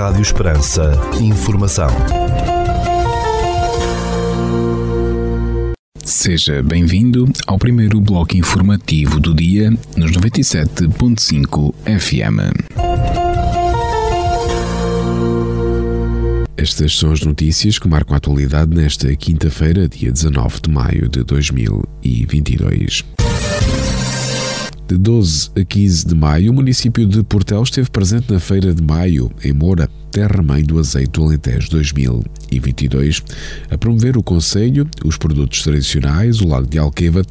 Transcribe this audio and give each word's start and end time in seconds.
Rádio 0.00 0.22
Esperança. 0.22 0.92
Informação. 1.20 1.90
Seja 6.02 6.62
bem-vindo 6.62 7.30
ao 7.46 7.58
primeiro 7.58 8.00
bloco 8.00 8.34
informativo 8.34 9.20
do 9.20 9.34
dia 9.34 9.70
nos 9.98 10.12
97.5 10.12 11.74
FM. 11.84 12.40
Estas 16.56 16.96
são 16.96 17.12
as 17.12 17.20
notícias 17.20 17.78
que 17.78 17.86
marcam 17.86 18.14
a 18.14 18.16
atualidade 18.16 18.74
nesta 18.74 19.14
quinta-feira, 19.14 19.86
dia 19.86 20.10
19 20.10 20.62
de 20.62 20.70
maio 20.70 21.10
de 21.10 21.22
2022. 21.24 23.04
De 24.90 24.98
12 24.98 25.50
a 25.56 25.64
15 25.64 26.04
de 26.04 26.16
maio, 26.16 26.50
o 26.50 26.54
município 26.54 27.06
de 27.06 27.22
Portel 27.22 27.62
esteve 27.62 27.88
presente 27.88 28.32
na 28.32 28.40
Feira 28.40 28.74
de 28.74 28.82
Maio, 28.82 29.30
em 29.44 29.52
Moura, 29.52 29.88
terra-mãe 30.10 30.62
do 30.62 30.78
azeite 30.78 31.12
do 31.12 31.24
Alentejo 31.24 31.70
2022, 31.70 33.22
a 33.70 33.78
promover 33.78 34.16
o 34.16 34.22
Conselho, 34.22 34.88
os 35.04 35.16
produtos 35.16 35.62
tradicionais, 35.62 36.40
o 36.40 36.48
Lago 36.48 36.66
de 36.66 36.78
Alqueva 36.78 37.22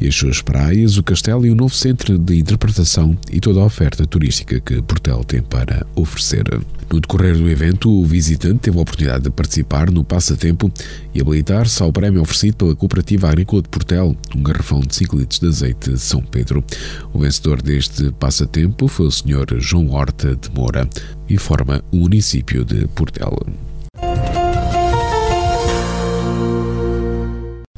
e 0.00 0.08
as 0.08 0.14
suas 0.14 0.42
praias, 0.42 0.98
o 0.98 1.02
castelo 1.02 1.46
e 1.46 1.50
o 1.50 1.54
novo 1.54 1.74
centro 1.74 2.18
de 2.18 2.38
interpretação 2.38 3.16
e 3.30 3.38
toda 3.38 3.60
a 3.60 3.64
oferta 3.64 4.04
turística 4.04 4.58
que 4.58 4.82
Portel 4.82 5.22
tem 5.24 5.40
para 5.40 5.86
oferecer. 5.94 6.44
No 6.92 7.00
decorrer 7.00 7.38
do 7.38 7.48
evento, 7.48 7.90
o 7.90 8.04
visitante 8.04 8.58
teve 8.58 8.76
a 8.78 8.82
oportunidade 8.82 9.24
de 9.24 9.30
participar 9.30 9.90
no 9.90 10.04
passatempo 10.04 10.70
e 11.14 11.20
habilitar-se 11.20 11.82
ao 11.82 11.92
prémio 11.92 12.20
oferecido 12.20 12.56
pela 12.56 12.76
Cooperativa 12.76 13.30
Agrícola 13.30 13.62
de 13.62 13.68
Portel, 13.68 14.16
um 14.36 14.42
garrafão 14.42 14.80
de 14.80 14.94
5 14.94 15.16
litros 15.16 15.40
de 15.40 15.46
azeite 15.46 15.90
de 15.90 15.98
São 15.98 16.20
Pedro. 16.20 16.62
O 17.12 17.20
vencedor 17.20 17.62
deste 17.62 18.10
passatempo 18.12 18.88
foi 18.88 19.06
o 19.06 19.10
Sr. 19.10 19.58
João 19.58 19.90
Horta 19.90 20.36
de 20.36 20.50
Moura, 20.50 20.86
informa 21.34 21.82
o 21.90 21.96
município 21.96 22.64
de 22.64 22.86
Portel. 22.88 23.38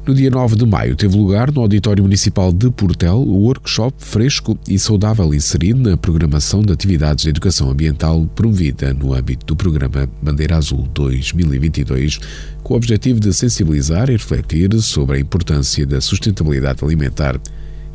No 0.06 0.14
dia 0.14 0.28
9 0.28 0.56
de 0.56 0.66
maio 0.66 0.94
teve 0.94 1.16
lugar 1.16 1.50
no 1.50 1.62
Auditório 1.62 2.02
Municipal 2.04 2.52
de 2.52 2.70
Portel 2.70 3.16
o 3.16 3.44
workshop 3.44 3.96
fresco 3.98 4.58
e 4.68 4.78
saudável 4.78 5.32
inserido 5.32 5.88
na 5.88 5.96
programação 5.96 6.60
de 6.60 6.70
atividades 6.74 7.24
de 7.24 7.30
educação 7.30 7.70
ambiental 7.70 8.26
promovida 8.34 8.92
no 8.92 9.14
âmbito 9.14 9.46
do 9.46 9.56
programa 9.56 10.06
Bandeira 10.20 10.58
Azul 10.58 10.86
2022, 10.92 12.20
com 12.62 12.74
o 12.74 12.76
objetivo 12.76 13.18
de 13.18 13.32
sensibilizar 13.32 14.10
e 14.10 14.12
refletir 14.12 14.78
sobre 14.82 15.16
a 15.16 15.20
importância 15.20 15.86
da 15.86 16.02
sustentabilidade 16.02 16.84
alimentar 16.84 17.40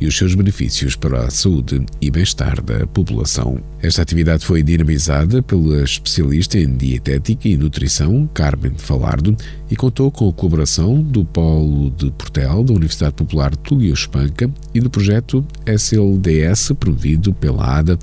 e 0.00 0.06
os 0.06 0.16
seus 0.16 0.34
benefícios 0.34 0.96
para 0.96 1.26
a 1.26 1.30
saúde 1.30 1.84
e 2.00 2.10
bem-estar 2.10 2.62
da 2.62 2.86
população. 2.86 3.60
Esta 3.82 4.02
atividade 4.02 4.44
foi 4.44 4.62
dinamizada 4.62 5.42
pela 5.42 5.82
especialista 5.82 6.58
em 6.58 6.74
dietética 6.74 7.48
e 7.48 7.56
nutrição, 7.56 8.28
Carmen 8.32 8.72
Falardo, 8.76 9.36
e 9.70 9.76
contou 9.76 10.10
com 10.10 10.28
a 10.28 10.32
colaboração 10.32 11.02
do 11.02 11.24
Polo 11.24 11.90
de 11.90 12.10
Portel, 12.12 12.64
da 12.64 12.72
Universidade 12.72 13.14
Popular 13.14 13.54
Túlio 13.56 13.92
Espanca 13.92 14.50
e 14.74 14.80
do 14.80 14.88
projeto 14.88 15.44
SLDS, 15.66 16.72
promovido 16.78 17.34
pela 17.34 17.78
ADA, 17.78 17.98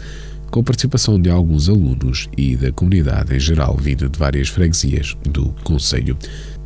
com 0.49 0.63
participação 0.63 1.19
de 1.19 1.29
alguns 1.29 1.67
alunos 1.67 2.29
e 2.37 2.55
da 2.55 2.71
comunidade 2.71 3.35
em 3.35 3.39
geral, 3.39 3.75
vindo 3.77 4.07
de 4.07 4.17
várias 4.17 4.47
freguesias 4.47 5.15
do 5.29 5.53
Conselho. 5.63 6.17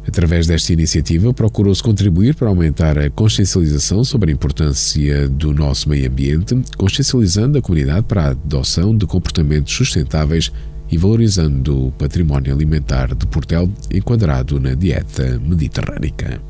Através 0.08 0.48
desta 0.48 0.74
iniciativa, 0.74 1.34
procurou-se 1.34 1.82
contribuir 1.82 2.36
para 2.36 2.50
aumentar 2.50 2.98
a 2.98 3.10
consciencialização 3.10 4.04
sobre 4.04 4.32
a 4.32 4.34
importância 4.34 5.30
do 5.30 5.54
nosso 5.54 5.88
meio 5.90 6.10
ambiente, 6.10 6.60
consciencializando 6.78 7.58
a 7.58 7.62
comunidade 7.62 8.06
para 8.08 8.24
a 8.24 8.30
adoção 8.30 8.96
de 8.96 9.06
comportamentos 9.06 9.74
sustentáveis 9.74 10.52
e 10.92 10.98
valorizando 10.98 11.88
o 11.88 11.92
património 11.92 12.54
alimentar 12.54 13.16
de 13.16 13.26
Portel 13.28 13.70
enquadrado 13.92 14.60
na 14.60 14.74
dieta 14.74 15.40
mediterrânica. 15.40 16.42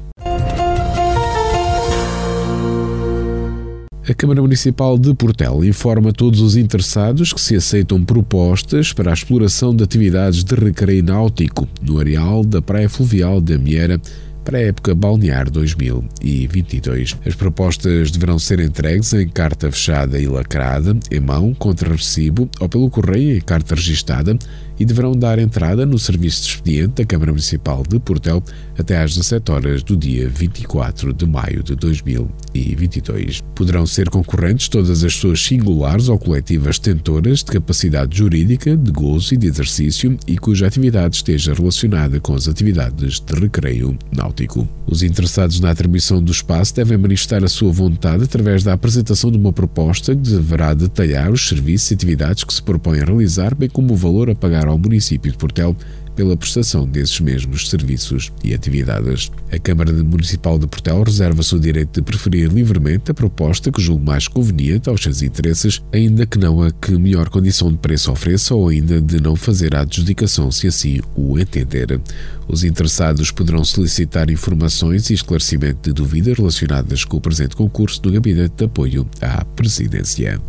A 4.11 4.13
Câmara 4.13 4.41
Municipal 4.41 4.97
de 4.97 5.13
Portel 5.13 5.63
informa 5.63 6.11
todos 6.11 6.41
os 6.41 6.57
interessados 6.57 7.31
que 7.31 7.39
se 7.39 7.55
aceitam 7.55 8.03
propostas 8.03 8.91
para 8.91 9.09
a 9.09 9.13
exploração 9.13 9.73
de 9.73 9.85
atividades 9.85 10.43
de 10.43 10.53
recreio 10.53 11.01
náutico 11.01 11.65
no 11.81 11.97
areal 11.97 12.43
da 12.43 12.61
Praia 12.61 12.89
Fluvial 12.89 13.39
da 13.39 13.57
Miera 13.57 14.01
para 14.43 14.57
a 14.57 14.63
época 14.63 14.93
balnear 14.93 15.49
2022. 15.49 17.15
As 17.25 17.35
propostas 17.35 18.11
deverão 18.11 18.37
ser 18.37 18.59
entregues 18.59 19.13
em 19.13 19.29
carta 19.29 19.71
fechada 19.71 20.19
e 20.19 20.27
lacrada, 20.27 20.93
em 21.09 21.21
mão, 21.21 21.53
contra 21.53 21.95
recibo 21.95 22.49
ou 22.59 22.67
pelo 22.67 22.89
correio 22.89 23.37
em 23.37 23.41
carta 23.41 23.75
registada 23.75 24.37
e 24.81 24.85
deverão 24.85 25.11
dar 25.11 25.37
entrada 25.37 25.85
no 25.85 25.99
serviço 25.99 26.41
de 26.41 26.49
expediente 26.49 26.93
da 26.95 27.05
Câmara 27.05 27.31
Municipal 27.31 27.83
de 27.87 27.99
Portel 27.99 28.43
até 28.79 28.99
às 28.99 29.11
17 29.15 29.51
horas 29.51 29.83
do 29.83 29.95
dia 29.95 30.27
24 30.27 31.13
de 31.13 31.25
maio 31.27 31.61
de 31.61 31.75
2022. 31.75 33.41
Poderão 33.53 33.85
ser 33.85 34.09
concorrentes 34.09 34.67
todas 34.67 35.03
as 35.03 35.13
pessoas 35.13 35.39
singulares 35.39 36.09
ou 36.09 36.17
coletivas 36.17 36.79
tentoras 36.79 37.39
de 37.39 37.51
capacidade 37.51 38.17
jurídica, 38.17 38.75
de 38.75 38.91
gozo 38.91 39.35
e 39.35 39.37
de 39.37 39.45
exercício 39.45 40.17
e 40.25 40.35
cuja 40.35 40.65
atividade 40.65 41.17
esteja 41.17 41.53
relacionada 41.53 42.19
com 42.19 42.33
as 42.33 42.47
atividades 42.47 43.19
de 43.19 43.39
recreio 43.39 43.95
náutico. 44.11 44.67
Os 44.87 45.03
interessados 45.03 45.59
na 45.59 45.69
atribuição 45.69 46.23
do 46.23 46.31
espaço 46.31 46.75
devem 46.75 46.97
manifestar 46.97 47.43
a 47.43 47.47
sua 47.47 47.71
vontade 47.71 48.23
através 48.23 48.63
da 48.63 48.73
apresentação 48.73 49.31
de 49.31 49.37
uma 49.37 49.53
proposta 49.53 50.15
que 50.15 50.21
deverá 50.21 50.73
detalhar 50.73 51.31
os 51.31 51.47
serviços 51.47 51.91
e 51.91 51.93
atividades 51.93 52.43
que 52.43 52.53
se 52.53 52.63
propõe 52.63 52.99
a 52.99 53.05
realizar, 53.05 53.53
bem 53.53 53.69
como 53.69 53.93
o 53.93 53.95
valor 53.97 54.27
a 54.31 54.35
pagar 54.35 54.67
ao 54.71 54.77
município 54.77 55.31
de 55.31 55.37
Portel 55.37 55.75
pela 56.15 56.35
prestação 56.35 56.85
desses 56.85 57.19
mesmos 57.19 57.69
serviços 57.69 58.31
e 58.43 58.53
atividades. 58.53 59.31
A 59.51 59.57
Câmara 59.57 59.91
Municipal 59.91 60.59
de 60.59 60.67
Portel 60.67 61.03
reserva-se 61.03 61.55
o 61.55 61.59
direito 61.59 61.99
de 61.99 62.01
preferir 62.01 62.51
livremente 62.51 63.11
a 63.11 63.13
proposta 63.13 63.71
que 63.71 63.81
julgue 63.81 64.05
mais 64.05 64.27
conveniente 64.27 64.89
aos 64.89 65.01
seus 65.01 65.21
interesses, 65.21 65.81
ainda 65.91 66.25
que 66.25 66.37
não 66.37 66.61
a 66.61 66.71
que 66.71 66.91
melhor 66.97 67.29
condição 67.29 67.71
de 67.71 67.77
preço 67.77 68.11
ofereça 68.11 68.53
ou 68.53 68.69
ainda 68.69 69.01
de 69.01 69.21
não 69.21 69.35
fazer 69.35 69.75
a 69.75 69.81
adjudicação 69.81 70.51
se 70.51 70.67
assim 70.67 70.99
o 71.15 71.39
entender. 71.39 71.99
Os 72.47 72.63
interessados 72.63 73.31
poderão 73.31 73.63
solicitar 73.63 74.29
informações 74.29 75.09
e 75.09 75.13
esclarecimento 75.13 75.89
de 75.89 75.93
dúvidas 75.93 76.37
relacionadas 76.37 77.05
com 77.05 77.17
o 77.17 77.21
presente 77.21 77.55
concurso 77.55 78.01
do 78.01 78.11
Gabinete 78.11 78.55
de 78.57 78.65
Apoio 78.65 79.07
à 79.21 79.45
Presidência. 79.45 80.41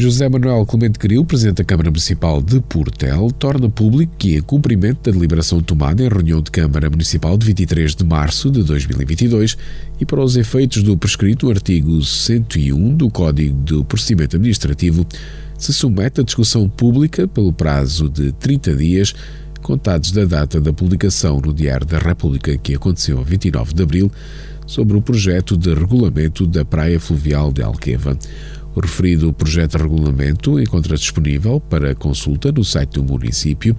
José 0.00 0.28
Manuel 0.28 0.64
Clemente 0.64 0.96
Gril, 0.96 1.24
Presidente 1.24 1.56
da 1.56 1.64
Câmara 1.64 1.90
Municipal 1.90 2.40
de 2.40 2.60
Portel, 2.60 3.32
torna 3.32 3.68
público 3.68 4.12
que, 4.16 4.36
em 4.36 4.40
cumprimento 4.40 5.00
da 5.02 5.10
deliberação 5.10 5.60
tomada 5.60 6.04
em 6.04 6.08
reunião 6.08 6.40
de 6.40 6.52
Câmara 6.52 6.88
Municipal 6.88 7.36
de 7.36 7.44
23 7.44 7.96
de 7.96 8.04
março 8.04 8.48
de 8.48 8.62
2022 8.62 9.58
e 10.00 10.06
para 10.06 10.22
os 10.22 10.36
efeitos 10.36 10.84
do 10.84 10.96
prescrito 10.96 11.50
artigo 11.50 12.00
101 12.00 12.96
do 12.96 13.10
Código 13.10 13.56
do 13.56 13.84
Procedimento 13.84 14.36
Administrativo, 14.36 15.04
se 15.58 15.72
submete 15.72 16.20
à 16.20 16.24
discussão 16.24 16.68
pública 16.68 17.26
pelo 17.26 17.52
prazo 17.52 18.08
de 18.08 18.30
30 18.30 18.76
dias, 18.76 19.12
contados 19.62 20.12
da 20.12 20.24
data 20.24 20.60
da 20.60 20.72
publicação 20.72 21.40
no 21.40 21.52
Diário 21.52 21.84
da 21.84 21.98
República, 21.98 22.56
que 22.56 22.76
aconteceu 22.76 23.18
a 23.18 23.24
29 23.24 23.74
de 23.74 23.82
abril, 23.82 24.12
sobre 24.64 24.96
o 24.96 25.02
projeto 25.02 25.56
de 25.56 25.74
regulamento 25.74 26.46
da 26.46 26.64
Praia 26.64 27.00
Fluvial 27.00 27.50
de 27.50 27.62
Alqueva. 27.62 28.16
O 28.78 28.80
referido 28.80 29.32
projeto 29.32 29.76
de 29.76 29.82
regulamento 29.82 30.60
encontra-se 30.60 31.02
disponível 31.02 31.58
para 31.58 31.96
consulta 31.96 32.52
no 32.52 32.64
site 32.64 32.92
do 32.92 33.02
município 33.02 33.76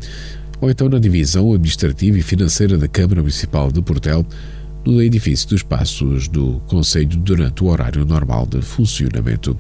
ou 0.60 0.70
então 0.70 0.90
na 0.90 1.00
divisão 1.00 1.54
administrativa 1.54 2.18
e 2.18 2.22
financeira 2.22 2.78
da 2.78 2.86
Câmara 2.86 3.22
Municipal 3.22 3.72
de 3.72 3.82
Portel, 3.82 4.26
no 4.86 5.02
edifício 5.02 5.48
dos 5.48 5.64
Passos 5.64 6.28
do 6.28 6.62
Conselho 6.68 7.16
durante 7.16 7.64
o 7.64 7.68
horário 7.68 8.04
normal 8.04 8.46
de 8.46 8.62
funcionamento. 8.62 9.56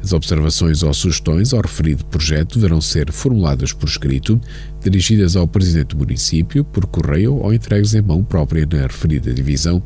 As 0.00 0.12
observações 0.12 0.84
ou 0.84 0.94
sugestões 0.94 1.52
ao 1.52 1.60
referido 1.60 2.04
projeto 2.04 2.54
deverão 2.54 2.80
ser 2.80 3.10
formuladas 3.10 3.72
por 3.72 3.88
escrito, 3.88 4.40
dirigidas 4.80 5.34
ao 5.34 5.48
Presidente 5.48 5.88
do 5.88 5.98
município, 5.98 6.62
por 6.62 6.86
correio 6.86 7.34
ou 7.34 7.52
entregues 7.52 7.94
em 7.94 8.00
mão 8.00 8.22
própria 8.22 8.64
na 8.64 8.82
referida 8.82 9.34
divisão, 9.34 9.82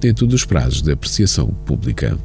dentro 0.00 0.26
dos 0.26 0.46
prazos 0.46 0.80
de 0.80 0.90
apreciação 0.90 1.48
pública. 1.66 2.16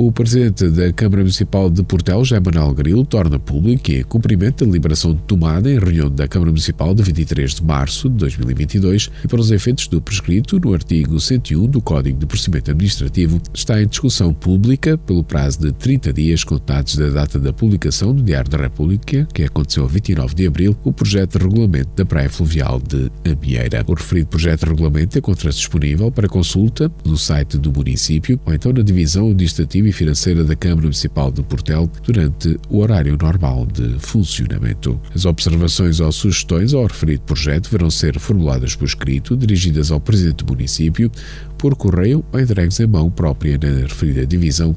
O 0.00 0.12
presidente 0.12 0.70
da 0.70 0.92
Câmara 0.92 1.22
Municipal 1.22 1.68
de 1.68 1.82
Portel, 1.82 2.24
José 2.24 2.38
Manuel 2.38 2.72
Grilo, 2.72 3.04
torna 3.04 3.36
público 3.36 3.82
que, 3.82 3.96
em 3.96 4.04
cumprimento 4.04 4.64
da 4.64 4.70
liberação 4.70 5.12
de 5.12 5.20
tomada 5.22 5.68
em 5.68 5.76
reunião 5.76 6.08
da 6.08 6.28
Câmara 6.28 6.52
Municipal 6.52 6.94
de 6.94 7.02
23 7.02 7.56
de 7.56 7.64
março 7.64 8.08
de 8.08 8.14
2022 8.14 9.10
e 9.24 9.26
para 9.26 9.40
os 9.40 9.50
efeitos 9.50 9.88
do 9.88 10.00
prescrito 10.00 10.60
no 10.60 10.72
artigo 10.72 11.18
101 11.18 11.66
do 11.66 11.80
Código 11.80 12.16
de 12.16 12.26
Procedimento 12.26 12.70
Administrativo, 12.70 13.42
está 13.52 13.82
em 13.82 13.88
discussão 13.88 14.32
pública 14.32 14.96
pelo 14.96 15.24
prazo 15.24 15.62
de 15.62 15.72
30 15.72 16.12
dias 16.12 16.44
contados 16.44 16.94
da 16.94 17.08
data 17.08 17.40
da 17.40 17.52
publicação 17.52 18.14
do 18.14 18.22
Diário 18.22 18.52
da 18.52 18.58
República, 18.58 19.26
que 19.34 19.42
aconteceu 19.42 19.84
a 19.84 19.88
29 19.88 20.32
de 20.32 20.46
abril, 20.46 20.76
o 20.84 20.92
projeto 20.92 21.36
de 21.36 21.44
regulamento 21.44 21.90
da 21.96 22.06
Praia 22.06 22.30
Fluvial 22.30 22.80
de 22.80 23.10
Amieira. 23.28 23.84
O 23.84 23.94
referido 23.94 24.28
projeto 24.28 24.60
de 24.60 24.70
regulamento 24.70 25.18
encontra-se 25.18 25.58
disponível 25.58 26.08
para 26.12 26.28
consulta 26.28 26.88
no 27.04 27.16
site 27.16 27.58
do 27.58 27.72
município 27.72 28.38
ou 28.46 28.54
então 28.54 28.72
na 28.72 28.82
Divisão 28.82 29.30
Administrativa 29.30 29.87
e 29.88 29.92
Financeira 29.92 30.44
da 30.44 30.54
Câmara 30.54 30.82
Municipal 30.82 31.32
de 31.32 31.42
Portel 31.42 31.90
durante 32.02 32.58
o 32.68 32.78
horário 32.78 33.16
normal 33.20 33.66
de 33.66 33.98
funcionamento. 33.98 35.00
As 35.14 35.24
observações 35.24 36.00
ou 36.00 36.12
sugestões 36.12 36.74
ao 36.74 36.86
referido 36.86 37.22
projeto 37.22 37.64
deverão 37.64 37.90
ser 37.90 38.18
formuladas 38.18 38.76
por 38.76 38.84
escrito, 38.84 39.36
dirigidas 39.36 39.90
ao 39.90 40.00
Presidente 40.00 40.44
do 40.44 40.52
município, 40.52 41.10
por 41.56 41.74
correio 41.74 42.24
ou 42.32 42.40
entregues 42.40 42.78
em 42.80 42.86
mão 42.86 43.10
própria 43.10 43.58
na 43.58 43.86
referida 43.86 44.26
divisão, 44.26 44.76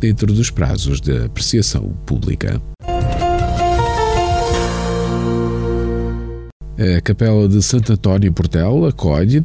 dentro 0.00 0.32
dos 0.32 0.50
prazos 0.50 1.00
de 1.00 1.24
apreciação 1.24 1.92
pública. 2.04 2.60
A 6.78 7.00
Capela 7.00 7.48
de 7.48 7.60
Santo 7.62 7.92
António 7.92 8.28
em 8.28 8.32
Portel 8.32 8.86
acolhe 8.86 9.44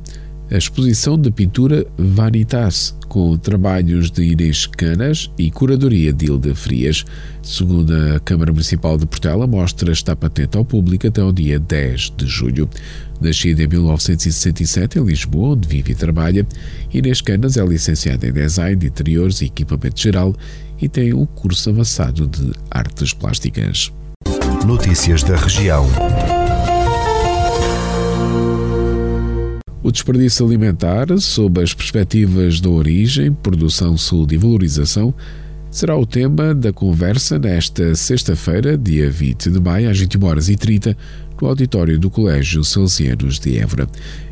a 0.51 0.57
exposição 0.57 1.17
de 1.17 1.31
pintura 1.31 1.85
Vanitas, 1.97 2.95
com 3.07 3.37
trabalhos 3.37 4.11
de 4.11 4.23
Inês 4.23 4.65
Canas 4.65 5.31
e 5.37 5.49
curadoria 5.49 6.13
de 6.13 6.25
Hilda 6.25 6.53
Frias. 6.53 7.05
Segundo 7.41 7.93
a 7.93 8.19
Câmara 8.19 8.51
Municipal 8.51 8.97
de 8.97 9.05
Portela, 9.05 9.45
a 9.45 9.47
mostra 9.47 9.91
está 9.91 10.15
patente 10.15 10.57
ao 10.57 10.65
público 10.65 11.07
até 11.07 11.23
o 11.23 11.31
dia 11.31 11.59
10 11.59 12.13
de 12.17 12.27
julho. 12.27 12.69
Nascida 13.21 13.63
em 13.63 13.67
1967 13.67 14.99
em 14.99 15.03
Lisboa, 15.03 15.49
onde 15.49 15.67
vive 15.67 15.93
e 15.93 15.95
trabalha, 15.95 16.45
Inês 16.93 17.21
Canas 17.21 17.57
é 17.57 17.65
licenciada 17.65 18.27
em 18.27 18.33
Design 18.33 18.75
de 18.75 18.87
Interiores 18.87 19.41
e 19.41 19.45
Equipamento 19.45 19.99
Geral 19.99 20.35
e 20.81 20.89
tem 20.89 21.13
um 21.13 21.25
curso 21.25 21.69
avançado 21.69 22.27
de 22.27 22.51
Artes 22.69 23.13
Plásticas. 23.13 23.91
Notícias 24.65 25.23
da 25.23 25.35
região. 25.35 25.85
O 29.83 29.91
desperdício 29.91 30.45
alimentar, 30.45 31.07
sob 31.19 31.61
as 31.61 31.73
perspectivas 31.73 32.61
da 32.61 32.69
origem, 32.69 33.33
produção, 33.33 33.97
saúde 33.97 34.35
e 34.35 34.37
valorização, 34.37 35.13
será 35.69 35.97
o 35.97 36.05
tema 36.05 36.55
da 36.55 36.71
conversa 36.71 37.37
nesta 37.37 37.93
sexta-feira, 37.93 38.77
dia 38.77 39.11
20 39.11 39.51
de 39.51 39.59
maio, 39.59 39.89
às 39.89 39.99
21 39.99 40.25
horas 40.25 40.47
e 40.47 40.55
30 40.55 40.95
no 41.41 41.49
auditório 41.49 41.99
do 41.99 42.09
Colégio 42.09 42.63
Salesianos 42.63 43.37
de 43.37 43.57
Évora. 43.57 43.85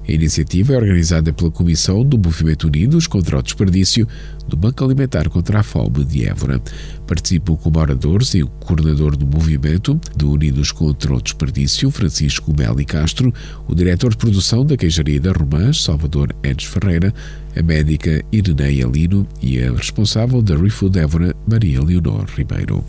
A 0.07 0.11
iniciativa 0.11 0.73
é 0.73 0.77
organizada 0.77 1.31
pela 1.31 1.51
Comissão 1.51 2.03
do 2.03 2.17
Movimento 2.17 2.67
Unidos 2.67 3.07
contra 3.07 3.37
o 3.37 3.41
Desperdício 3.41 4.07
do 4.47 4.57
Banco 4.57 4.83
Alimentar 4.83 5.29
contra 5.29 5.59
a 5.59 5.63
Fome 5.63 6.03
de 6.03 6.27
Évora. 6.27 6.61
Participam 7.07 7.55
como 7.55 7.79
oradores 7.79 8.33
e 8.33 8.43
o 8.43 8.47
coordenador 8.47 9.15
do 9.15 9.25
movimento 9.25 9.99
do 10.15 10.31
Unidos 10.31 10.71
contra 10.71 11.13
o 11.13 11.21
Desperdício, 11.21 11.91
Francisco 11.91 12.53
Meli 12.57 12.83
Castro, 12.83 13.33
o 13.67 13.75
diretor 13.75 14.11
de 14.11 14.17
produção 14.17 14.65
da 14.65 14.75
Queijaria 14.75 15.19
da 15.19 15.31
Romãs, 15.31 15.83
Salvador 15.83 16.35
Enes 16.43 16.65
Ferreira, 16.65 17.13
a 17.55 17.61
médica 17.61 18.23
Ireneia 18.31 18.87
Lino 18.87 19.27
e 19.41 19.61
a 19.61 19.71
responsável 19.71 20.41
da 20.41 20.57
ReFood 20.57 20.99
Évora, 20.99 21.35
Maria 21.47 21.81
Leonor 21.81 22.25
Ribeiro. 22.35 22.83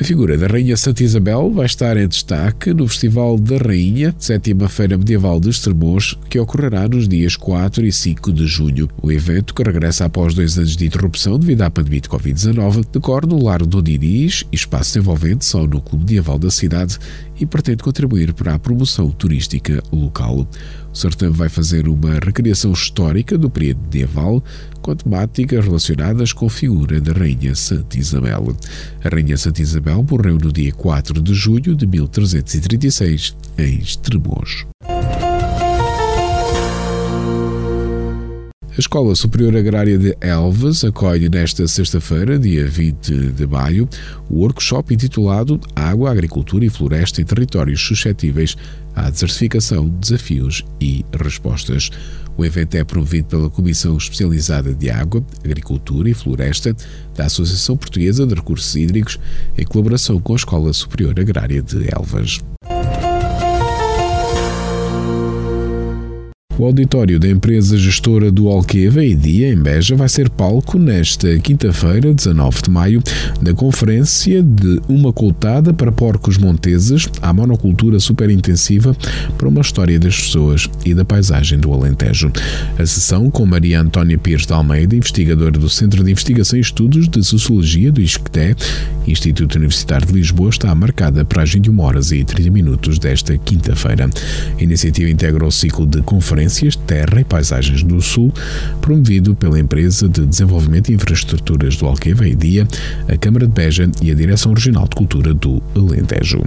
A 0.00 0.04
figura 0.04 0.38
da 0.38 0.46
Rainha 0.46 0.76
Santa 0.76 1.02
Isabel 1.02 1.50
vai 1.50 1.66
estar 1.66 1.96
em 1.96 2.06
destaque 2.06 2.72
no 2.72 2.86
Festival 2.86 3.36
da 3.36 3.56
Rainha, 3.56 4.14
sétima 4.16 4.68
Feira 4.68 4.96
Medieval 4.96 5.40
de 5.40 5.50
Estremoz, 5.50 6.16
que 6.30 6.38
ocorrerá 6.38 6.86
nos 6.86 7.08
dias 7.08 7.34
4 7.34 7.84
e 7.84 7.90
5 7.90 8.32
de 8.32 8.46
junho. 8.46 8.88
O 9.02 9.10
evento, 9.10 9.52
que 9.52 9.60
regressa 9.60 10.04
após 10.04 10.34
dois 10.34 10.56
anos 10.56 10.76
de 10.76 10.86
interrupção 10.86 11.36
devido 11.36 11.62
à 11.62 11.70
pandemia 11.70 12.00
de 12.00 12.08
Covid-19, 12.08 12.84
decorre 12.92 13.26
no 13.26 13.42
Lar 13.42 13.66
do 13.66 13.82
Diniz, 13.82 14.44
espaço 14.52 15.00
envolvente 15.00 15.44
só 15.44 15.66
no 15.66 15.80
Clube 15.80 16.04
Medieval 16.04 16.38
da 16.38 16.48
cidade, 16.52 16.96
e 17.40 17.44
pretende 17.44 17.82
contribuir 17.82 18.32
para 18.32 18.54
a 18.54 18.58
promoção 18.58 19.10
turística 19.10 19.82
local. 19.90 20.46
O 20.98 21.00
certame 21.00 21.32
vai 21.32 21.48
fazer 21.48 21.86
uma 21.86 22.14
recriação 22.14 22.72
histórica 22.72 23.38
do 23.38 23.48
período 23.48 23.82
medieval 23.84 24.42
com 24.82 24.96
temáticas 24.96 25.64
relacionadas 25.64 26.32
com 26.32 26.46
a 26.46 26.50
figura 26.50 27.00
da 27.00 27.12
Rainha 27.12 27.54
Santa 27.54 27.96
Isabel. 27.96 28.56
A 29.04 29.08
Rainha 29.08 29.36
Santa 29.36 29.62
Isabel 29.62 30.04
morreu 30.10 30.38
no 30.42 30.52
dia 30.52 30.72
4 30.72 31.22
de 31.22 31.34
julho 31.34 31.76
de 31.76 31.86
1336 31.86 33.36
em 33.58 33.78
Estremoz. 33.78 34.66
A 38.78 38.80
Escola 38.80 39.12
Superior 39.16 39.56
Agrária 39.56 39.98
de 39.98 40.16
Elvas 40.20 40.84
acolhe 40.84 41.28
nesta 41.28 41.66
sexta-feira, 41.66 42.38
dia 42.38 42.64
20 42.64 43.32
de 43.32 43.44
maio, 43.44 43.88
o 44.30 44.36
workshop 44.36 44.94
intitulado 44.94 45.60
Água, 45.74 46.12
Agricultura 46.12 46.64
e 46.64 46.70
Floresta 46.70 47.20
em 47.20 47.24
Territórios 47.24 47.80
Suscetíveis 47.80 48.56
à 48.94 49.10
Desertificação, 49.10 49.88
Desafios 49.88 50.64
e 50.80 51.04
Respostas. 51.12 51.90
O 52.36 52.44
evento 52.44 52.76
é 52.76 52.84
promovido 52.84 53.26
pela 53.26 53.50
Comissão 53.50 53.96
Especializada 53.96 54.72
de 54.72 54.88
Água, 54.88 55.26
Agricultura 55.44 56.08
e 56.08 56.14
Floresta 56.14 56.72
da 57.16 57.24
Associação 57.24 57.76
Portuguesa 57.76 58.24
de 58.24 58.34
Recursos 58.36 58.76
Hídricos, 58.76 59.18
em 59.58 59.64
colaboração 59.64 60.20
com 60.20 60.34
a 60.34 60.36
Escola 60.36 60.72
Superior 60.72 61.18
Agrária 61.18 61.60
de 61.60 61.92
Elvas. 61.92 62.38
O 66.58 66.64
auditório 66.64 67.20
da 67.20 67.28
empresa 67.28 67.78
gestora 67.78 68.32
do 68.32 68.48
Alqueva 68.48 69.04
e 69.04 69.14
Dia, 69.14 69.52
em 69.52 69.56
Beja, 69.56 69.94
vai 69.94 70.08
ser 70.08 70.28
palco 70.28 70.76
nesta 70.76 71.38
quinta-feira, 71.38 72.12
19 72.12 72.62
de 72.62 72.70
maio, 72.70 73.00
da 73.40 73.54
conferência 73.54 74.42
de 74.42 74.80
Uma 74.88 75.12
Coltada 75.12 75.72
para 75.72 75.92
Porcos 75.92 76.36
Monteses 76.36 77.08
à 77.22 77.32
Monocultura 77.32 78.00
Superintensiva 78.00 78.96
para 79.36 79.46
uma 79.46 79.60
história 79.60 80.00
das 80.00 80.20
pessoas 80.20 80.68
e 80.84 80.94
da 80.94 81.04
paisagem 81.04 81.60
do 81.60 81.72
Alentejo. 81.72 82.32
A 82.76 82.84
sessão, 82.84 83.30
com 83.30 83.46
Maria 83.46 83.80
Antónia 83.80 84.18
Pires 84.18 84.44
de 84.44 84.52
Almeida, 84.52 84.96
investigadora 84.96 85.52
do 85.52 85.68
Centro 85.68 86.02
de 86.02 86.10
Investigação 86.10 86.58
e 86.58 86.62
Estudos 86.62 87.08
de 87.08 87.22
Sociologia 87.22 87.92
do 87.92 88.00
ISCTE, 88.00 88.56
Instituto 89.06 89.54
Universitário 89.54 90.08
de 90.08 90.12
Lisboa, 90.12 90.50
está 90.50 90.74
marcada 90.74 91.24
para 91.24 91.44
as 91.44 91.52
21 91.52 91.78
horas 91.80 92.10
e 92.10 92.24
30 92.24 92.50
minutos 92.50 92.98
desta 92.98 93.38
quinta-feira. 93.38 94.10
A 94.58 94.62
iniciativa 94.62 95.08
integra 95.08 95.46
o 95.46 95.52
ciclo 95.52 95.86
de 95.86 96.02
conferências 96.02 96.47
Terra 96.86 97.20
e 97.20 97.24
Paisagens 97.24 97.82
do 97.82 98.00
Sul, 98.00 98.32
promovido 98.80 99.34
pela 99.34 99.58
Empresa 99.58 100.08
de 100.08 100.24
Desenvolvimento 100.24 100.90
e 100.90 100.94
Infraestruturas 100.94 101.76
do 101.76 101.86
Alqueva 101.86 102.26
e 102.26 102.34
Dia, 102.34 102.66
a 103.08 103.16
Câmara 103.16 103.46
de 103.46 103.52
Beja 103.52 103.90
e 104.02 104.10
a 104.10 104.14
Direção 104.14 104.52
Regional 104.52 104.84
de 104.88 104.96
Cultura 104.96 105.34
do 105.34 105.62
Alentejo. 105.76 106.42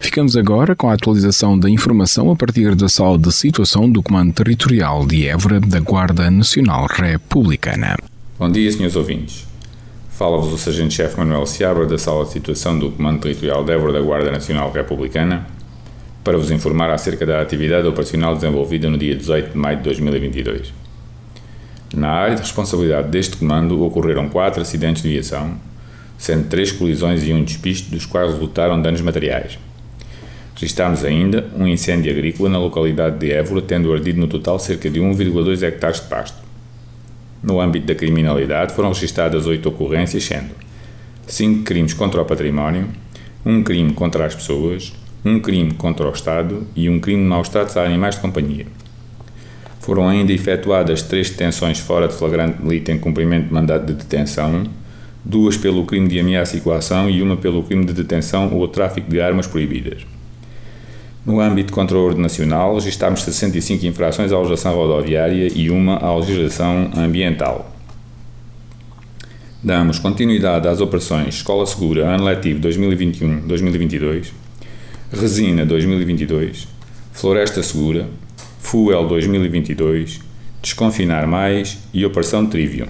Ficamos 0.00 0.36
agora 0.36 0.76
com 0.76 0.88
a 0.88 0.92
atualização 0.92 1.58
da 1.58 1.68
informação 1.68 2.30
a 2.30 2.36
partir 2.36 2.76
da 2.76 2.88
sala 2.88 3.18
de 3.18 3.32
situação 3.32 3.90
do 3.90 4.00
Comando 4.00 4.32
Territorial 4.32 5.04
de 5.04 5.26
Évora 5.26 5.58
da 5.58 5.80
Guarda 5.80 6.30
Nacional 6.30 6.86
Republicana. 6.86 7.96
Bom 8.38 8.48
dia, 8.48 8.70
senhores 8.70 8.94
ouvintes. 8.94 9.44
Fala-vos 10.10 10.52
o 10.52 10.56
Sargento-Chefe 10.56 11.18
Manuel 11.18 11.44
Seabra 11.46 11.86
da 11.86 11.98
Sala 11.98 12.24
de 12.24 12.30
Situação 12.30 12.78
do 12.78 12.92
Comando 12.92 13.22
Territorial 13.22 13.64
de 13.64 13.72
Évora 13.72 13.94
da 13.94 14.00
Guarda 14.00 14.30
Nacional 14.30 14.70
Republicana 14.70 15.44
para 16.24 16.38
vos 16.38 16.50
informar 16.50 16.90
acerca 16.90 17.26
da 17.26 17.42
atividade 17.42 17.86
operacional 17.86 18.34
desenvolvida 18.34 18.88
no 18.88 18.96
dia 18.96 19.14
18 19.14 19.52
de 19.52 19.58
maio 19.58 19.76
de 19.76 19.82
2022. 19.84 20.72
Na 21.94 22.08
área 22.08 22.34
de 22.34 22.40
responsabilidade 22.40 23.08
deste 23.08 23.36
comando 23.36 23.84
ocorreram 23.84 24.28
quatro 24.30 24.62
acidentes 24.62 25.02
de 25.02 25.10
viação, 25.10 25.54
sendo 26.16 26.48
três 26.48 26.72
colisões 26.72 27.22
e 27.22 27.32
um 27.32 27.44
despiste, 27.44 27.90
dos 27.90 28.06
quais 28.06 28.32
resultaram 28.32 28.80
danos 28.80 29.02
materiais. 29.02 29.58
Registámos 30.54 31.04
ainda 31.04 31.46
um 31.54 31.66
incêndio 31.66 32.10
agrícola 32.10 32.48
na 32.48 32.58
localidade 32.58 33.18
de 33.18 33.30
Évora, 33.30 33.60
tendo 33.60 33.92
ardido 33.92 34.18
no 34.18 34.26
total 34.26 34.58
cerca 34.58 34.88
de 34.88 35.00
1,2 35.00 35.62
hectares 35.62 36.00
de 36.00 36.06
pasto. 36.06 36.38
No 37.42 37.60
âmbito 37.60 37.86
da 37.86 37.94
criminalidade 37.94 38.72
foram 38.72 38.88
registadas 38.88 39.46
oito 39.46 39.68
ocorrências, 39.68 40.24
sendo 40.24 40.54
cinco 41.26 41.64
crimes 41.64 41.92
contra 41.92 42.22
o 42.22 42.24
património, 42.24 42.88
um 43.44 43.62
crime 43.62 43.92
contra 43.92 44.24
as 44.24 44.34
pessoas, 44.34 44.92
um 45.24 45.40
crime 45.40 45.72
contra 45.72 46.06
o 46.06 46.12
Estado 46.12 46.66
e 46.76 46.88
um 46.90 47.00
crime 47.00 47.22
de 47.22 47.28
maus-tratos 47.28 47.76
a 47.76 47.82
animais 47.82 48.16
de 48.16 48.20
companhia. 48.20 48.66
Foram 49.80 50.08
ainda 50.08 50.32
efetuadas 50.32 51.02
três 51.02 51.30
detenções 51.30 51.78
fora 51.78 52.08
de 52.08 52.14
flagrante 52.14 52.62
delito 52.62 52.90
em 52.90 52.98
cumprimento 52.98 53.48
de 53.48 53.52
mandato 53.52 53.86
de 53.86 53.94
detenção, 53.94 54.64
duas 55.24 55.56
pelo 55.56 55.84
crime 55.86 56.08
de 56.08 56.20
ameaça 56.20 56.56
e 56.56 56.60
coação 56.60 57.08
e 57.08 57.22
uma 57.22 57.36
pelo 57.36 57.62
crime 57.62 57.84
de 57.84 57.94
detenção 57.94 58.52
ou 58.52 58.68
tráfico 58.68 59.10
de 59.10 59.20
armas 59.20 59.46
proibidas. 59.46 60.06
No 61.24 61.40
âmbito 61.40 61.68
de 61.68 61.72
controle 61.72 62.20
nacional, 62.20 62.74
registámos 62.74 63.22
65 63.22 63.86
infrações 63.86 64.30
à 64.30 64.36
legislação 64.36 64.74
rodoviária 64.74 65.50
e 65.54 65.70
uma 65.70 65.96
à 65.96 66.14
legislação 66.16 66.90
ambiental. 66.94 67.70
Damos 69.62 69.98
continuidade 69.98 70.68
às 70.68 70.82
operações 70.82 71.36
Escola 71.36 71.64
Segura, 71.64 72.06
Ano 72.06 72.24
Letivo 72.24 72.60
2021-2022, 72.60 74.43
Resina 75.14 75.64
2022, 75.64 76.66
Floresta 77.12 77.62
Segura, 77.62 78.08
Fuel 78.58 79.06
2022, 79.06 80.18
Desconfinar 80.60 81.24
Mais 81.28 81.78
e 81.94 82.04
Operação 82.04 82.44
Trivium. 82.46 82.88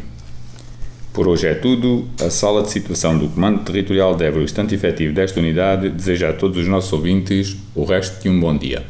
Por 1.13 1.29
hoje 1.29 1.47
é 1.47 1.55
tudo. 1.55 2.09
A 2.19 2.31
sala 2.31 2.63
de 2.63 2.71
situação 2.71 3.19
do 3.19 3.29
Comando 3.29 3.63
Territorial 3.63 4.17
de 4.17 4.25
Évora, 4.25 4.41
o 4.41 4.47
estante 4.47 4.75
efetivo 4.75 5.13
desta 5.13 5.39
unidade, 5.39 5.91
deseja 5.91 6.31
a 6.31 6.33
todos 6.33 6.57
os 6.57 6.67
nossos 6.67 6.93
ouvintes 6.95 7.57
o 7.75 7.85
resto 7.85 8.23
de 8.23 8.31
um 8.31 8.41
bom 8.41 8.57
dia. 8.57 8.83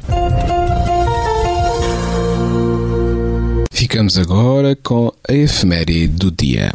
Ficamos 3.72 4.16
agora 4.16 4.76
com 4.76 5.12
a 5.28 5.32
efeméride 5.32 6.06
do 6.06 6.30
dia. 6.30 6.72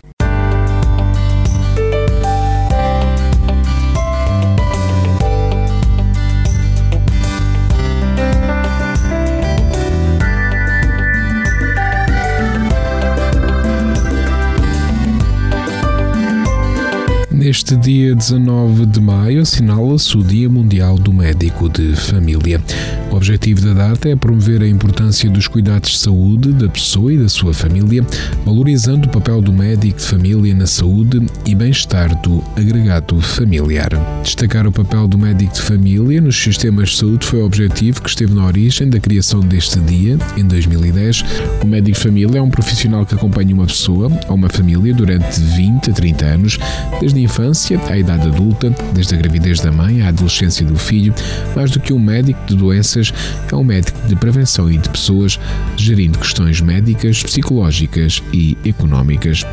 Neste 17.59 17.75
dia 17.75 18.15
19 18.15 18.85
de 18.85 19.01
maio 19.01 19.41
assinala-se 19.41 20.17
o 20.17 20.23
Dia 20.23 20.49
Mundial 20.49 20.95
do 20.95 21.11
Médico 21.11 21.67
de 21.67 21.93
Família. 21.93 22.63
O 23.11 23.15
objetivo 23.15 23.59
da 23.59 23.73
data 23.73 24.07
é 24.07 24.15
promover 24.15 24.61
a 24.61 24.67
importância 24.67 25.29
dos 25.29 25.45
cuidados 25.45 25.89
de 25.89 25.97
saúde 25.97 26.53
da 26.53 26.69
pessoa 26.69 27.13
e 27.13 27.17
da 27.17 27.27
sua 27.27 27.53
família, 27.53 28.05
valorizando 28.45 29.07
o 29.07 29.11
papel 29.11 29.41
do 29.41 29.51
médico 29.51 29.97
de 29.97 30.05
família 30.05 30.55
na 30.55 30.65
saúde 30.65 31.21
e 31.45 31.53
bem-estar 31.53 32.15
do 32.21 32.41
agregado 32.55 33.19
familiar. 33.19 33.89
Destacar 34.23 34.65
o 34.65 34.71
papel 34.71 35.05
do 35.05 35.17
médico 35.17 35.53
de 35.53 35.61
família 35.61 36.21
nos 36.21 36.41
sistemas 36.41 36.91
de 36.91 36.97
saúde 36.97 37.25
foi 37.25 37.41
o 37.41 37.45
objetivo 37.45 38.01
que 38.01 38.09
esteve 38.09 38.33
na 38.33 38.45
origem 38.45 38.89
da 38.89 39.01
criação 39.01 39.41
deste 39.41 39.81
dia, 39.81 40.17
em 40.37 40.45
2010. 40.45 41.25
O 41.61 41.67
médico 41.67 41.97
de 41.97 42.03
família 42.03 42.39
é 42.39 42.41
um 42.41 42.49
profissional 42.49 43.05
que 43.05 43.15
acompanha 43.15 43.53
uma 43.53 43.65
pessoa 43.65 44.09
ou 44.29 44.35
uma 44.35 44.49
família 44.49 44.93
durante 44.93 45.41
20 45.41 45.89
a 45.89 45.93
30 45.93 46.25
anos, 46.25 46.59
desde 47.01 47.19
a 47.19 47.23
infância 47.23 47.49
à 47.89 47.97
idade 47.97 48.27
adulta, 48.27 48.73
desde 48.93 49.15
a 49.15 49.17
gravidez 49.17 49.59
da 49.59 49.71
mãe 49.71 50.01
à 50.01 50.07
adolescência 50.07 50.65
do 50.65 50.77
filho, 50.77 51.13
mais 51.55 51.71
do 51.71 51.79
que 51.79 51.91
um 51.91 51.99
médico 51.99 52.39
de 52.47 52.55
doenças, 52.55 53.13
é 53.51 53.55
um 53.55 53.63
médico 53.63 53.99
de 54.07 54.15
prevenção 54.15 54.71
e 54.71 54.77
de 54.77 54.89
pessoas, 54.89 55.39
gerindo 55.75 56.17
questões 56.17 56.61
médicas, 56.61 57.21
psicológicas 57.21 58.23
e 58.33 58.57
económicas. 58.65 59.45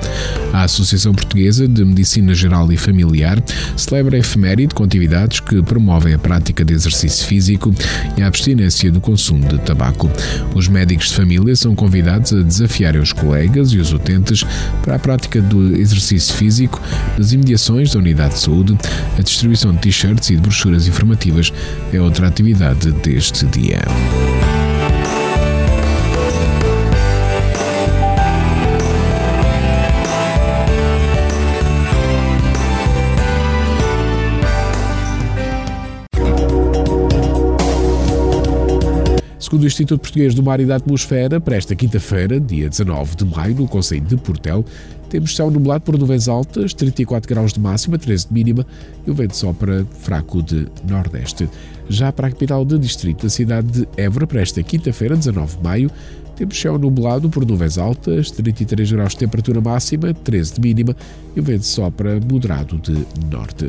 A 0.52 0.62
Associação 0.62 1.12
Portuguesa 1.12 1.66
de 1.66 1.84
Medicina 1.84 2.34
Geral 2.34 2.70
e 2.72 2.76
Familiar 2.76 3.42
celebra 3.76 4.16
a 4.16 4.20
efeméride 4.20 4.75
com 4.75 4.84
atividades 4.84 5.40
que 5.40 5.62
promovem 5.62 6.14
a 6.14 6.18
prática 6.18 6.64
de 6.64 6.72
exercício 6.72 7.26
físico 7.26 7.75
e 8.16 8.22
a 8.22 8.26
abstinência 8.26 8.90
do 8.90 9.00
consumo 9.00 9.46
de 9.48 9.58
tabaco. 9.58 10.10
Os 10.54 10.68
médicos 10.68 11.08
de 11.08 11.16
família 11.16 11.54
são 11.56 11.75
convidados 11.75 12.32
a 12.32 12.42
desafiarem 12.42 13.00
os 13.00 13.12
colegas 13.12 13.72
e 13.72 13.78
os 13.78 13.92
utentes 13.92 14.44
para 14.82 14.96
a 14.96 14.98
prática 14.98 15.42
do 15.42 15.76
exercício 15.76 16.34
físico 16.34 16.80
nas 17.18 17.32
imediações 17.32 17.85
da 17.92 17.98
Unidade 17.98 18.34
de 18.34 18.40
Saúde, 18.40 18.76
a 19.18 19.22
distribuição 19.22 19.72
de 19.72 19.78
t-shirts 19.78 20.30
e 20.30 20.36
de 20.36 20.42
brochuras 20.42 20.86
informativas 20.88 21.52
é 21.92 22.00
outra 22.00 22.28
atividade 22.28 22.92
deste 22.92 23.46
dia. 23.46 23.80
Segundo 39.56 39.64
o 39.64 39.68
Instituto 39.68 40.00
Português 40.00 40.34
do 40.34 40.42
Mar 40.42 40.60
e 40.60 40.66
da 40.66 40.76
Atmosfera, 40.76 41.40
para 41.40 41.56
esta 41.56 41.75
quinta-feira, 41.75 42.38
dia 42.38 42.68
19 42.68 43.16
de 43.16 43.25
maio, 43.25 43.54
no 43.54 43.66
Conselho 43.66 44.02
de 44.02 44.14
Portel, 44.14 44.62
temos 45.08 45.34
céu 45.34 45.50
nublado 45.50 45.82
por 45.82 45.96
nuvens 45.96 46.28
altas, 46.28 46.75
34 46.75 47.26
graus 47.26 47.54
de 47.54 47.60
máxima, 47.60 47.96
13 47.96 48.28
de 48.28 48.34
mínima 48.34 48.66
e 49.06 49.10
o 49.10 49.14
vento 49.14 49.34
sopra 49.34 49.86
fraco 50.00 50.42
de 50.42 50.68
nordeste. 50.86 51.48
Já 51.88 52.12
para 52.12 52.26
a 52.26 52.30
capital 52.30 52.66
do 52.66 52.78
distrito 52.78 53.22
da 53.22 53.30
cidade 53.30 53.66
de 53.66 53.88
Évora, 53.96 54.26
para 54.26 54.42
esta 54.42 54.62
quinta-feira, 54.62 55.16
19 55.16 55.56
de 55.56 55.64
maio, 55.64 55.90
temos 56.36 56.60
céu 56.60 56.76
nublado 56.76 57.30
por 57.30 57.46
nuvens 57.46 57.78
altas, 57.78 58.30
33 58.30 58.92
graus 58.92 59.12
de 59.12 59.20
temperatura 59.20 59.62
máxima, 59.62 60.12
13 60.12 60.52
de 60.52 60.60
mínima 60.60 60.96
e 61.34 61.40
o 61.40 61.42
vento 61.42 61.64
sopra 61.64 62.20
moderado 62.20 62.76
de 62.76 62.92
norte. 63.30 63.68